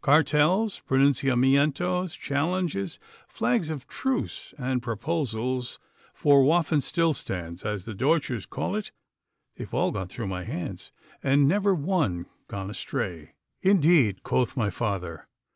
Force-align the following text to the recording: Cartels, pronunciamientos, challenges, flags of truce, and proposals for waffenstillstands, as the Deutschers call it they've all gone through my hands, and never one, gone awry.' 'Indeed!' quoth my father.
Cartels, 0.00 0.82
pronunciamientos, 0.90 2.18
challenges, 2.18 2.98
flags 3.28 3.70
of 3.70 3.86
truce, 3.86 4.52
and 4.58 4.82
proposals 4.82 5.78
for 6.12 6.42
waffenstillstands, 6.42 7.64
as 7.64 7.84
the 7.84 7.94
Deutschers 7.94 8.44
call 8.44 8.74
it 8.74 8.90
they've 9.54 9.72
all 9.72 9.92
gone 9.92 10.08
through 10.08 10.26
my 10.26 10.42
hands, 10.42 10.90
and 11.22 11.46
never 11.46 11.76
one, 11.76 12.26
gone 12.48 12.72
awry.' 12.92 13.34
'Indeed!' 13.62 14.24
quoth 14.24 14.56
my 14.56 14.68
father. 14.68 15.28